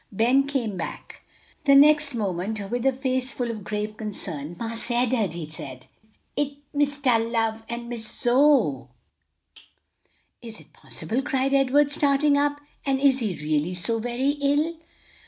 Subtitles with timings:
[0.11, 1.21] Ben came back
[1.65, 4.55] the next moment with a face full of grave concern.
[4.57, 5.85] "Marse Ed'ard," he said,
[6.35, 8.87] "it's Mistah Love and Miss Zoe."
[10.41, 12.59] "Is it possible!" cried Edward, starting up.
[12.83, 14.77] "And is he really so very ill?"